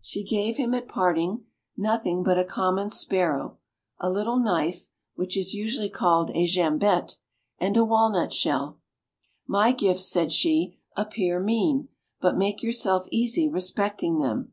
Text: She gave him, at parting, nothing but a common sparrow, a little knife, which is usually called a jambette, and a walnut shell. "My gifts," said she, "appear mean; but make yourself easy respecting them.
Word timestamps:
She 0.00 0.24
gave 0.24 0.56
him, 0.56 0.74
at 0.74 0.88
parting, 0.88 1.44
nothing 1.76 2.24
but 2.24 2.36
a 2.36 2.42
common 2.44 2.90
sparrow, 2.90 3.58
a 4.00 4.10
little 4.10 4.36
knife, 4.36 4.88
which 5.14 5.36
is 5.36 5.54
usually 5.54 5.88
called 5.88 6.30
a 6.34 6.46
jambette, 6.48 7.18
and 7.60 7.76
a 7.76 7.84
walnut 7.84 8.32
shell. 8.32 8.80
"My 9.46 9.70
gifts," 9.70 10.06
said 10.08 10.32
she, 10.32 10.76
"appear 10.96 11.38
mean; 11.38 11.90
but 12.20 12.36
make 12.36 12.60
yourself 12.60 13.06
easy 13.12 13.48
respecting 13.48 14.18
them. 14.18 14.50